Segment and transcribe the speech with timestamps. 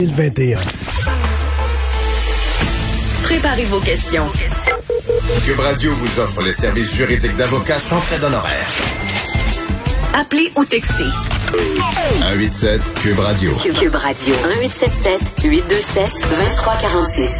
[0.00, 0.58] 2021.
[3.22, 4.24] Préparez vos questions.
[5.44, 8.70] Cube Radio vous offre les services juridiques d'avocats sans frais d'honoraires.
[10.14, 11.04] Appelez ou textez.
[11.52, 13.52] 187 Cube Radio.
[13.56, 14.34] Cube Radio.
[14.36, 17.34] 1877 827 2346.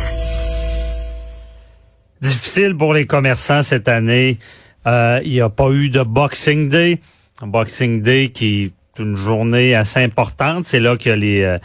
[2.21, 4.39] Difficile pour les commerçants cette année.
[4.87, 7.01] Euh, il n'y a pas eu de Boxing Day.
[7.41, 10.67] Boxing Day qui est une journée assez importante.
[10.67, 11.59] C'est là qu'il y a les euh,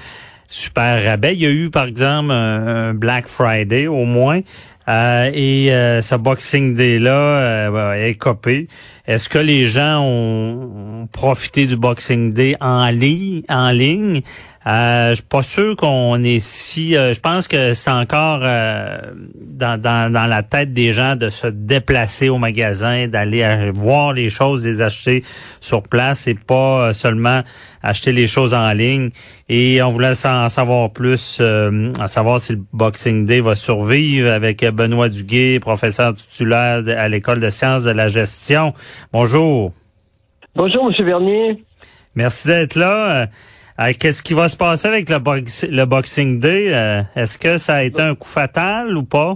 [0.47, 1.33] super rabais.
[1.35, 4.41] Il y a eu, par exemple, un, Black Friday au moins.
[4.87, 8.67] Euh, et euh, ce Boxing Day-là euh, est copé.
[9.07, 12.55] Est-ce que les gens ont, profité du Boxing Day?
[12.61, 14.21] En ligne?
[14.67, 16.97] Euh, je suis pas sûr qu'on est si.
[16.97, 18.97] euh, je pense que c'est encore euh,
[19.35, 24.31] dans, dans, dans la tête des gens de se déplacer au magasin, d'aller voir les
[24.31, 25.23] choses, les acheter
[25.61, 27.41] sur place et pas euh, seulement
[27.83, 29.11] acheter les choses en ligne.
[29.49, 34.31] Et on voulait en savoir plus, euh, à savoir si le Boxing Day va survivre
[34.31, 38.73] avec Benoît Duguay, professeur titulaire à l'école de sciences de la gestion.
[39.13, 39.73] Bonjour.
[40.55, 41.05] Bonjour, M.
[41.05, 41.63] Bernier.
[42.15, 43.27] Merci d'être là.
[43.79, 46.73] Euh, Qu'est-ce qui va se passer avec le, box- le Boxing Day?
[46.73, 49.35] Euh, Est-ce que ça a été un coup fatal ou pas?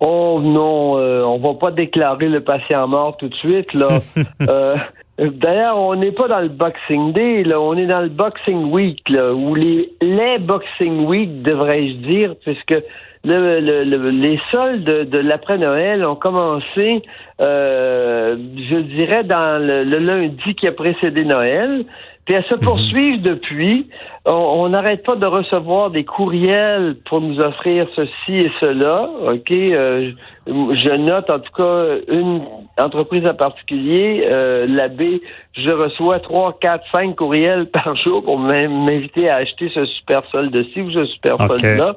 [0.00, 3.88] Oh non, euh, on va pas déclarer le patient mort tout de suite, là.
[4.48, 4.76] Euh,
[5.16, 8.98] D'ailleurs, on n'est pas dans le Boxing Day, là, on est dans le Boxing Week,
[9.08, 12.74] là, ou les, les Boxing Week, devrais-je dire, puisque
[13.22, 17.02] le, le- le- les soldes de, de l'après-Noël ont commencé,
[17.40, 21.84] euh, je dirais, dans le lundi qui a précédé Noël.
[22.24, 23.88] Puis elles se poursuivent depuis.
[24.26, 29.08] On- n'arrête pas de recevoir des courriels pour nous offrir ceci et cela.
[29.30, 29.50] OK?
[29.50, 30.12] Euh,
[30.46, 32.40] je note en tout cas une
[32.78, 35.20] entreprise en particulier, euh, l'abbé,
[35.52, 40.22] je reçois trois, quatre, cinq courriels par jour pour m'in- m'inviter à acheter ce super
[40.32, 41.94] solde-ci ou ce super solde-là.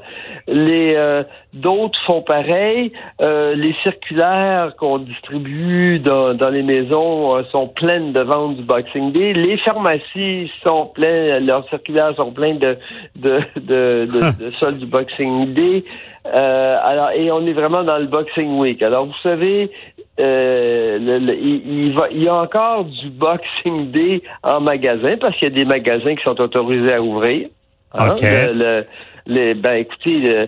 [0.48, 1.24] Les euh,
[1.54, 2.92] d'autres font pareil.
[3.22, 8.64] Euh, les circulaires qu'on distribue dans, dans les maisons euh, sont pleines de ventes du
[8.64, 9.34] Boxing Day.
[9.34, 12.78] Les pharmacies sont pleines, leurs circulaires sont pleines de
[13.16, 15.84] de de, de, de soldes du Boxing Day.
[16.26, 18.82] Euh, alors et on est vraiment dans le Boxing Week.
[18.82, 19.72] Alors vous savez.
[20.20, 25.16] euh, le- le- il, il va, il y a encore du Boxing Day en magasin
[25.22, 27.48] parce qu'il y a des magasins qui sont autorisés à ouvrir.
[27.94, 28.16] Hein?
[28.54, 28.86] Le-
[29.28, 30.48] les, ben écoutez,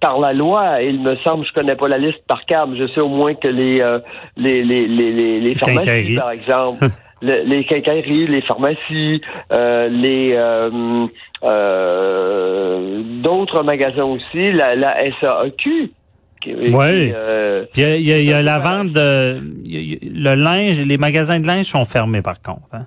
[0.00, 2.86] par la loi, il me semble, je connais pas la liste par cœur, mais je
[2.86, 3.98] sais au moins que les euh,
[4.36, 6.78] les, les, les, les, les pharmacies, par exemple,
[7.26, 9.20] le- les quincailleries, les pharmacies,
[9.52, 11.06] euh, les euh,
[11.44, 15.90] euh, d'autres magasins aussi, la, la SAQ.
[16.46, 17.10] Ouais.
[17.16, 21.46] euh, Puis il y a, y y la vente de le linge, les magasins de
[21.46, 22.68] linge sont fermés par contre.
[22.74, 22.86] hein?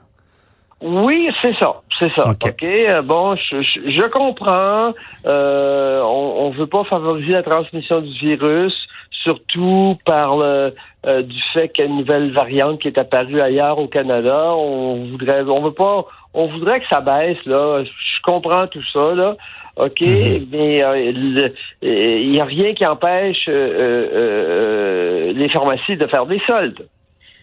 [0.80, 2.30] Oui, c'est ça, c'est ça.
[2.30, 2.54] OK.
[2.64, 4.94] Euh, bon, je, je, je comprends.
[5.26, 8.76] On, on veut pas favoriser la transmission du virus,
[9.12, 10.74] surtout par le
[11.06, 14.54] euh, du fait qu'il y a une nouvelle variante qui est apparue ailleurs au Canada.
[14.56, 17.84] On voudrait, on veut pas, on voudrait que ça baisse là.
[17.84, 19.36] Je comprends tout ça là.
[19.78, 21.54] OK, mais euh, le-
[21.84, 26.42] euh, il n'y a rien qui empêche euh, euh, euh, les pharmacies de faire des
[26.48, 26.88] soldes.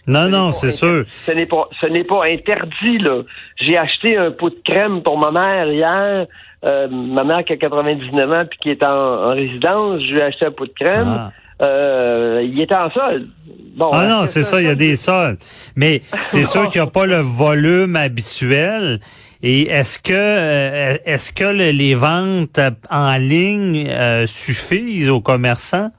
[0.06, 1.04] Non, Ce non, c'est sûr.
[1.06, 3.22] Ce n'est pas, ce n'est pas interdit, là.
[3.56, 6.26] J'ai acheté un pot de crème pour ma mère hier.
[6.64, 10.19] Euh, ma mère qui a 99 ans puis qui est en, en résidence, je lui
[10.19, 11.14] ai acheté un pot de crème.
[11.19, 11.32] Ah.
[11.62, 13.28] Euh, il était en solde.
[13.76, 15.38] Bon, Ah non, c'est ça, il y a des soldes.
[15.76, 19.00] Mais c'est sûr qu'il n'y a pas le volume habituel.
[19.42, 22.58] Et est-ce que euh, est-ce que le- les ventes
[22.90, 25.90] en ligne euh, suffisent aux commerçants?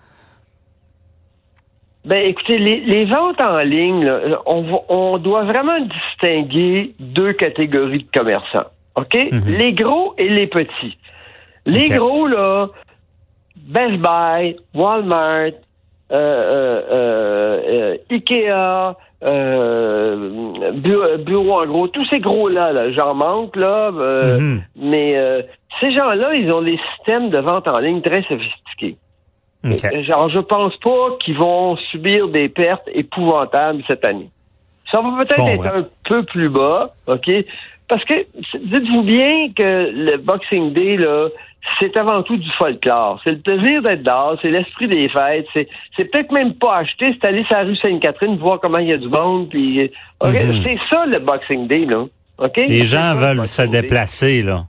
[2.06, 8.18] Ben, écoutez, les, les ventes en ligne, là, on, doit vraiment distinguer deux catégories de
[8.20, 8.68] commerçants.
[8.96, 9.18] OK?
[9.48, 10.98] Les gros et les petits.
[11.66, 12.68] Les gros, là,
[13.66, 15.52] Best Buy, Walmart,
[16.12, 23.56] euh, euh, euh, Ikea, euh, bureau, bureau en gros, tous ces gros-là, là, j'en manque,
[23.56, 24.62] là, euh, Mhm.
[24.76, 25.42] mais euh,
[25.80, 28.98] ces gens-là, ils ont des systèmes de vente en ligne très sophistiqués.
[30.04, 34.30] Genre, je pense pas qu'ils vont subir des pertes épouvantables cette année.
[34.92, 37.32] Ça va peut-être être un peu plus bas, OK?
[37.90, 38.14] Parce que
[38.60, 41.30] dites-vous bien que le Boxing Day, là,
[41.80, 43.20] c'est avant tout du folklore.
[43.24, 45.48] C'est le plaisir d'être dehors, c'est l'esprit des fêtes.
[45.54, 48.88] C'est, c'est peut-être même pas acheter, c'est aller sur la rue Sainte-Catherine, voir comment il
[48.90, 49.50] y a du monde.
[49.50, 50.64] Puis, OK, Mhm.
[50.64, 52.06] c'est ça le Boxing Day, là.
[52.38, 52.58] OK?
[52.58, 53.82] Les gens veulent se Day.
[53.82, 54.64] déplacer, là.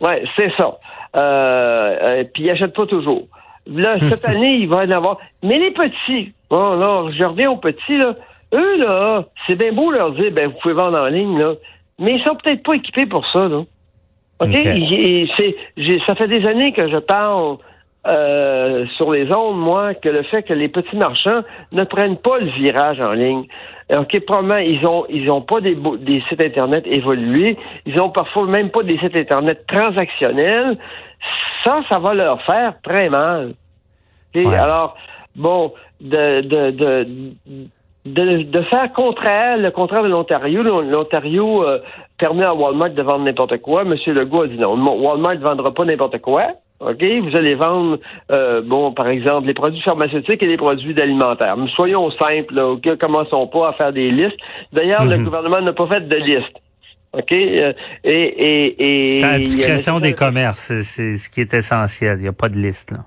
[0.00, 0.78] Oui, c'est ça.
[1.16, 3.26] Euh, euh, puis ils n'achètent pas toujours.
[3.66, 5.18] Là, cette année, il va y en avoir.
[5.42, 8.14] Mais les petits, bon, là, je reviens aux petits, là.
[8.52, 11.52] Eux, là, c'est bien beau leur dire, ben, vous pouvez vendre en ligne, là.
[11.98, 13.62] Mais ils sont peut-être pas équipés pour ça, là.
[14.40, 14.48] OK?
[14.48, 14.54] OK.
[14.54, 17.58] Et c'est, j'ai, ça fait des années que je parle
[18.06, 21.42] euh, sur les ondes, moi, que le fait que les petits marchands
[21.72, 23.44] ne prennent pas le virage en ligne.
[23.94, 27.58] OK, probablement, ils ont ils ont pas des, des sites Internet évolués.
[27.86, 30.78] Ils ont parfois même pas des sites Internet transactionnels.
[31.64, 33.54] Ça, ça va leur faire très mal.
[34.34, 34.46] OK?
[34.46, 34.56] Ouais.
[34.56, 34.96] Alors,
[35.36, 37.08] bon, de, de, de,
[38.06, 40.62] de, de faire contraire, le contraire de l'Ontario.
[40.62, 41.78] L'Ontario euh,
[42.18, 43.84] permet à Walmart de vendre n'importe quoi.
[43.84, 44.74] Monsieur Legault a dit non.
[44.74, 46.46] Walmart ne vendra pas n'importe quoi.
[46.80, 47.02] OK?
[47.02, 47.98] Vous allez vendre,
[48.32, 51.56] euh, bon, par exemple, les produits pharmaceutiques et les produits alimentaires.
[51.58, 52.96] Mais soyons simples, là, OK?
[52.98, 54.38] Commençons pas à faire des listes.
[54.72, 55.24] D'ailleurs, le Mhm.
[55.24, 56.56] gouvernement n'a pas fait de liste.
[57.12, 57.32] OK?
[57.32, 57.72] Euh,
[58.04, 60.60] et, et, et, C'est la discrétion des commerces.
[60.60, 62.16] C'est- C'est ce qui est essentiel.
[62.18, 62.98] Il n'y a pas de liste, là.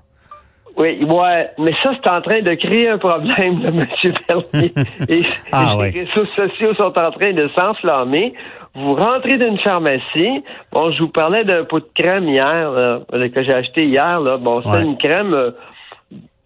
[0.76, 3.68] Oui, ouais, mais ça, c'est en train de créer un problème, là,
[4.04, 4.14] M.
[4.28, 4.72] Bernier.
[5.08, 5.22] Et,
[5.52, 5.90] Ah, ouais.
[5.92, 8.34] les réseaux sociaux sont en train de s'enflammer.
[8.74, 10.42] Vous rentrez d'une pharmacie.
[10.72, 14.18] Bon, je vous parlais d'un pot de crème hier, là, euh, que j'ai acheté hier.
[14.20, 14.36] Là.
[14.36, 14.82] Bon, c'est Ouais.
[14.82, 15.50] une crème, euh,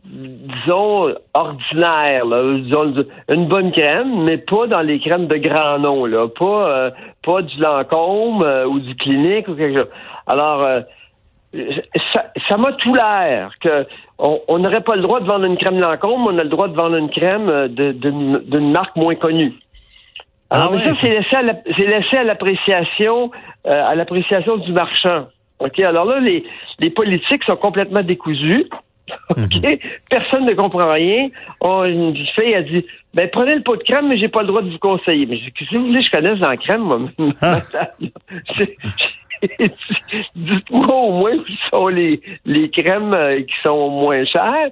[0.05, 2.27] disons, ordinaire.
[2.27, 2.59] Là.
[2.61, 2.95] Disons,
[3.31, 6.05] une bonne crème, mais pas dans les crèmes de grand nom.
[6.05, 6.29] Là.
[6.29, 6.91] Pas, euh,
[7.25, 9.89] pas du Lancôme euh, ou du Clinique ou quelque chose.
[10.27, 10.81] Alors, euh,
[11.55, 13.87] ça m'a tout l'air que
[14.19, 16.69] on on n'aurait pas le droit de vendre une crème Lancôme, on a le droit
[16.69, 19.55] de vendre une crème euh, d'une d'une marque moins connue.
[20.50, 20.95] Alors, Ah mais ouais.
[20.95, 21.41] ça,
[21.77, 23.31] c'est laissé à l'appréciation
[23.67, 25.27] euh, à l'appréciation du marchand.
[25.61, 25.81] OK?
[25.81, 26.45] Alors là, les,
[26.79, 28.67] les politiques sont complètement décousus.
[29.31, 29.79] OK?
[30.11, 31.29] Personne ne comprend rien.
[31.62, 32.85] On, une fille a dit
[33.15, 35.27] Ben prenez le pot de crème, mais j'ai pas le droit de vous conseiller.
[35.27, 36.03] Mais qu'est-ce que vous voulez?
[36.03, 37.01] Je connaisse dans la crème, moi?
[37.41, 37.61] Ah.
[40.37, 44.70] Dites-moi au moins où sont les, les crèmes euh, qui sont moins chères.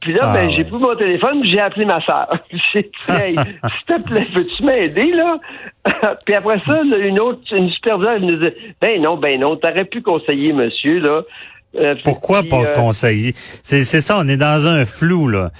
[0.00, 0.54] Puis là, Ah, ben, ouais.
[0.56, 2.36] j'ai pris mon téléphone, j'ai appelé ma sœur.
[2.72, 5.38] J'ai dit, hey, s'il te plaît, peux-tu m'aider, là?
[6.26, 9.56] puis après ça, là, une autre, une superviseure, elle nous dit, ben non, ben non,
[9.56, 11.22] t'aurais pu conseiller monsieur, là.
[11.74, 13.32] Euh, Pourquoi puis, pas euh, conseiller?
[13.34, 15.50] C'est c'est ça, on est dans un flou, là.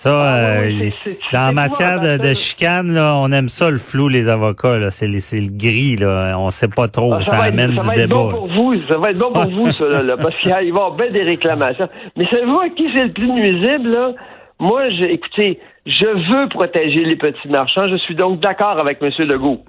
[0.00, 3.48] Ça, Ah, euh, ouais, les- c'est- c'est- dans matière de, de chicane, là, on aime
[3.48, 4.92] ça, le flou, les avocats, là.
[4.92, 6.36] C'est le gris, là.
[6.38, 7.14] On sait pas trop.
[7.14, 8.04] Ah, ça, va amène être, ça du va débat.
[8.04, 10.50] être bon pour vous, ça va être bon pour vous, ça, là, là, parce qu'il
[10.52, 11.88] va y avoir bien des réclamations.
[12.16, 14.12] Mais savez-vous à qui c'est le plus nuisible, là?
[14.60, 17.88] Moi, je, écoutez, je veux protéger les petits marchands.
[17.88, 19.10] Je suis donc d'accord avec M.
[19.26, 19.64] Legault.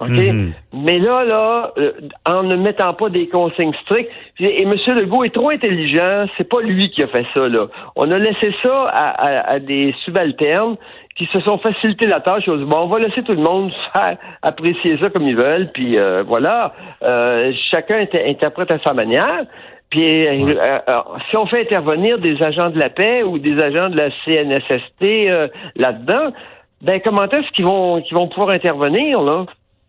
[0.00, 0.08] OK?
[0.10, 0.52] Mhm.
[0.72, 1.92] Mais là, là, euh,
[2.26, 4.72] en ne mettant pas des consignes strictes, et, et M.
[4.98, 7.66] Legault est trop intelligent, c'est pas lui qui a fait ça, là.
[7.96, 10.76] On a laissé ça à, à- à des subalternes
[11.16, 12.44] qui se sont facilité la tâche.
[12.46, 15.36] Ils ont dit, bon, on va laisser tout le monde faire apprécier ça comme ils
[15.36, 16.72] veulent, puis euh, voilà.
[17.02, 19.44] Euh, chacun inter- interprète à sa manière.
[19.90, 20.54] Puis euh,
[20.88, 24.08] euh, si on fait intervenir des agents de la paix ou des agents de la
[24.24, 26.32] CNSST euh, là-dedans,
[26.80, 29.46] ben comment est-ce qu'ils vont qu'ils vont pouvoir intervenir là?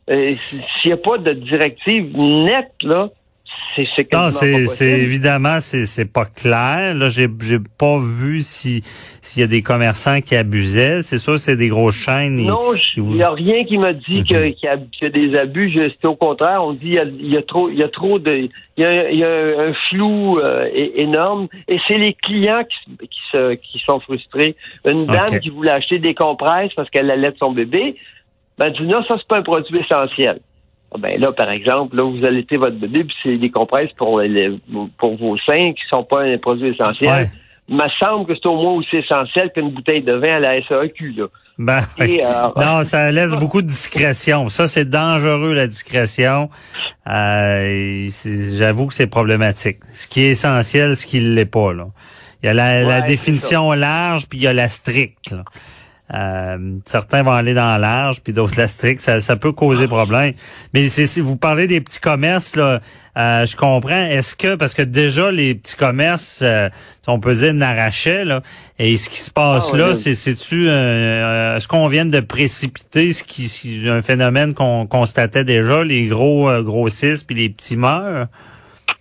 [0.09, 3.09] Euh, S'il n'y a pas de directive nette là,
[3.75, 6.93] c'est Non, c'est évidemment c'est pas clair.
[6.93, 8.81] Là, j'ai j'ai pas vu si
[9.21, 11.01] s'il y a des commerçants qui abusaient.
[11.03, 12.35] C'est sûr, c'est des grosses chaînes.
[12.41, 14.23] Non, il n'y a rien qui me dit Mhm.
[14.23, 15.71] qu'il y, y a des abus.
[16.01, 18.33] C'est au contraire, on dit il y y a trop, il y a trop de,
[18.35, 21.47] il y a, y a un flou euh, énorme.
[21.69, 24.55] Et c'est les clients qui, qui, se, qui sont frustrés.
[24.89, 27.95] Une dame qui voulait acheter des compresses parce qu'elle allait de son bébé,
[28.63, 30.39] ben dit non, ça c'est pas un produit essentiel.
[30.93, 34.19] Ah, Ben là, par exemple, là, vous allaitez votre bébé, puis c'est des compresses pour,
[34.19, 34.59] les-
[34.97, 37.09] pour vos seins qui sont pas un produit essentiel.
[37.11, 37.29] Ouais.
[37.69, 40.61] Il me semble que c'est au moins aussi essentiel qu'une bouteille de vin à la
[40.61, 41.25] SAQ, là.
[41.57, 42.27] Ben, Et, euh,
[42.57, 44.49] non, ça laisse beaucoup de discrétion.
[44.49, 46.49] Ça, c'est dangereux, la discrétion.
[47.07, 48.07] Euh,
[48.57, 49.77] J'avoue que c'est problématique.
[49.93, 51.73] Ce qui est essentiel, ce qui ne l'est pas.
[51.73, 51.87] Là.
[52.43, 55.31] Il y a la, définition large, puis il y a la stricte.
[55.31, 55.43] là.
[56.13, 58.99] Euh, certains vont aller dans large, puis d'autres la stricte.
[59.01, 60.33] Ça, ça peut causer problème.
[60.73, 62.81] Mais c'est si vous parlez des petits commerces, là,
[63.17, 64.05] euh, je comprends.
[64.05, 66.67] Est-ce que parce que déjà les petits commerces, euh,
[67.07, 68.41] on peut dire n'arrachaient là,
[68.77, 73.13] et ce qui se passe Ah, là, c'est c'est-tu euh, est-ce qu'on vient de précipiter
[73.13, 77.77] ce qui si- un phénomène qu'on constatait déjà, les gros euh, grossissent puis les petits
[77.77, 78.27] meurent?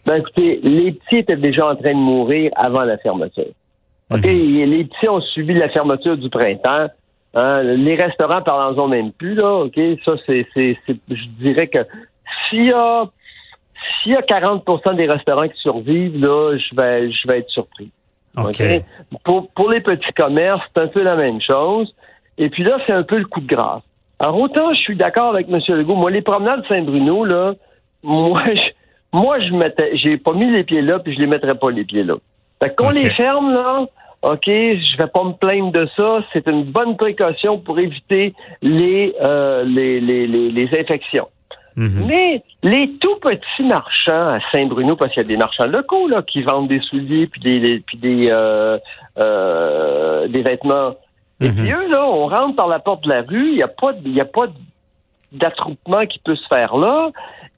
[0.06, 3.52] Ben écoutez, les petits étaient déjà en train de mourir avant la fermeture.
[4.12, 4.24] OK?
[4.24, 4.64] Mhm.
[4.70, 6.88] Les petits ont subi la fermeture du printemps.
[7.34, 9.78] Hein, les restaurants, parlons-en même plus, là, OK?
[10.04, 11.78] Ça, c'est, c'est, c'est- je dirais que
[12.48, 13.04] s'il y a
[14.02, 17.90] s'il y a 40% des restaurants qui survivent, là, je vais je vais être surpris.
[18.36, 18.46] OK.
[18.60, 18.82] OK?
[19.24, 21.94] Pour, pour les petits commerces, c'est un peu la même chose.
[22.36, 23.82] Et puis là, c'est un peu le coup de grâce.
[24.18, 25.58] Alors, autant je suis d'accord avec M.
[25.68, 25.94] Legault.
[25.94, 27.54] Moi, les promenades Saint-Bruno, là,
[28.02, 31.54] moi, je, moi, je mettais, j'ai pas mis les pieds là, puis je les mettrais
[31.54, 32.14] pas les pieds là.
[32.62, 33.86] Fait qu'on les ferme, là,
[34.22, 36.22] OK, je vais pas me plaindre de ça.
[36.32, 41.26] C'est une bonne précaution pour éviter les, euh, les, les, les, les infections.
[41.76, 42.04] Mhm.
[42.06, 46.20] Mais les tout petits marchands à Saint-Bruno, parce qu'il y a des marchands locaux là,
[46.22, 48.76] qui vendent des souliers puis des, des- puis des, euh,
[49.18, 50.96] euh, des vêtements.
[51.40, 51.54] Et Mhm.
[51.56, 53.92] puis eux, là, on rentre par la porte de la rue, il n'y a pas,
[53.94, 54.48] de- il y a pas
[55.32, 57.10] d'attroupement qui peut se faire là.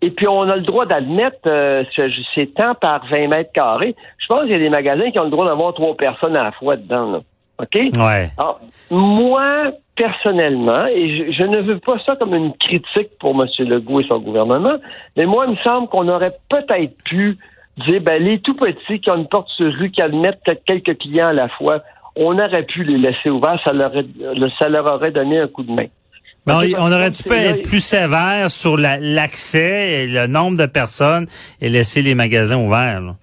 [0.02, 3.94] Et puis on a le droit d'admettre euh, ce- c'est tant par 20 mètres carrés.
[4.18, 6.42] Je pense qu'il y a des magasins qui ont le droit d'avoir trois personnes à
[6.44, 7.12] la fois dedans.
[7.12, 7.20] Là.
[7.60, 7.74] OK?
[7.98, 8.30] Ouais.
[8.36, 8.60] Alors,
[8.90, 13.46] moi, personnellement, et je, je ne veux pas ça comme une critique pour M.
[13.68, 14.76] Legault et son gouvernement,
[15.16, 17.38] mais moi, il me semble qu'on aurait peut-être pu
[17.86, 20.98] dire, ben, les tout petits qui ont une porte sur rue, qui admettent peut-être quelques
[20.98, 21.80] clients à la fois,
[22.16, 25.62] on aurait pu les laisser ouverts, ça leur, aurait- ça leur aurait donné un coup
[25.62, 25.86] de main.
[26.46, 30.56] Mais que on, on aurait dû être plus sévère sur la- l'accès et le nombre
[30.58, 31.26] de personnes
[31.60, 33.00] et laisser les magasins ouverts.
[33.00, 33.14] là.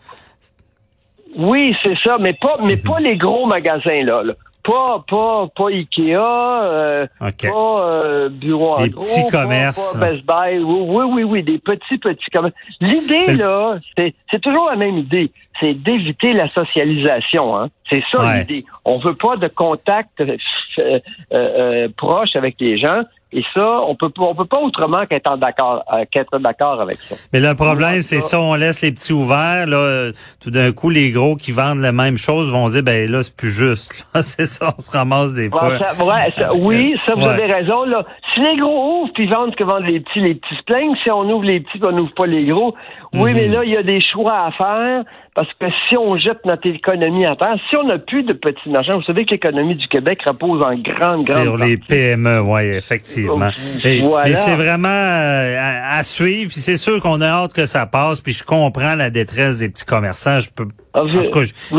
[1.38, 2.82] Oui, c'est ça, mais pas, mais Mhm.
[2.84, 4.24] pas les gros magasins, là.
[4.24, 4.34] là.
[4.70, 10.12] Pas, pas, pas Ikea, euh, pas euh, bureau Des petits pas- commerces, Pas, là.
[10.12, 10.60] Best Buy.
[10.60, 12.54] Oui, oui, oui, des petits, petits commerces.
[12.80, 15.32] L'idée, Mais- là, c'est, c'est toujours la même idée.
[15.60, 17.58] C'est d'éviter la socialisation.
[17.58, 17.70] Hein.
[17.90, 18.40] C'est ça Ouais.
[18.42, 18.66] l'idée.
[18.86, 20.38] On veut pas de contact euh,
[20.78, 21.00] euh,
[21.34, 23.02] euh, proche avec les gens.
[23.32, 26.98] Et ça, on peut pas, on peut pas autrement qu'être d'accord, euh, qu'être d'accord avec
[27.00, 27.16] ça.
[27.32, 28.40] Mais le problème, c'est ça.
[28.42, 31.92] on laisse les petits ouverts, là, euh, tout d'un coup, les gros qui vendent la
[31.92, 34.08] même chose vont dire, ben là, c'est plus juste.
[34.22, 35.78] C'est ça, on se ramasse des fois.
[35.78, 37.28] Ça- ouais, ça- oui, ça, vous Ouais.
[37.34, 37.84] avez raison.
[37.86, 38.04] Là.
[38.34, 40.96] Si les gros ouvrent puis vendent ce que vendent les petits, les petits se plaignent.
[41.04, 42.74] Si on ouvre les petits on n'ouvre pas les gros,
[43.14, 43.38] oui, Mhm.
[43.38, 45.04] mais là, il y a des choix à faire
[45.36, 48.70] parce que si on jette notre économie à terre, si on n'a plus de petits
[48.70, 51.78] marchands, vous savez que l'économie du Québec repose en grande, grande Sur les.
[51.78, 53.50] PME, oui, effectivement.
[53.84, 54.30] Et, voilà.
[54.30, 56.52] et c'est vraiment euh, à, à suivre.
[56.54, 58.22] C'est sûr qu'on a hâte que ça passe.
[58.22, 60.40] Puis je comprends la détresse des petits commerçants.
[60.40, 61.02] Je peux, Ah,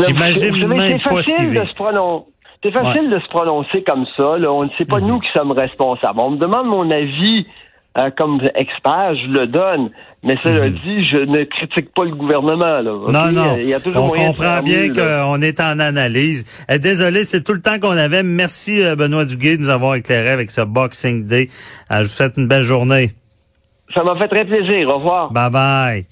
[0.07, 2.25] j'imagine même c'est pas ce facile de se prononcer.
[2.63, 4.37] C'est facile de se prononcer comme ça.
[4.37, 4.51] Là.
[4.51, 5.07] On ne sait pas Mhm.
[5.07, 6.19] nous qui sommes responsables.
[6.19, 7.47] On me demande mon avis
[7.97, 9.89] euh, comme expert, je le donne.
[10.23, 10.73] Mais cela Mhm.
[10.75, 12.79] dit, je ne critique pas le gouvernement.
[12.81, 13.57] Là, Non, non.
[13.59, 16.45] Il y a toujours On moyen comprend bien qu'on est en analyse.
[16.69, 18.21] Eh, désolé, c'est tout le temps qu'on avait.
[18.21, 21.49] Merci, euh, Benoît Duguay, de nous avoir éclairé avec ce Boxing Day.
[21.91, 23.13] Euh, je vous souhaite une belle journée.
[23.95, 24.87] Ça m'a fait très plaisir.
[24.89, 25.31] Au revoir.
[25.31, 26.05] Bye bye.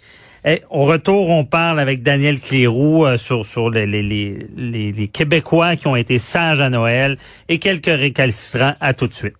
[0.46, 4.92] Eh, au retour, on parle avec Daniel Cléroux euh, sur, sur les, les, les, les,
[4.92, 7.18] les Québécois qui ont été sages à Noël
[7.48, 8.74] et quelques récalcitrants.
[8.80, 9.36] À tout de suite.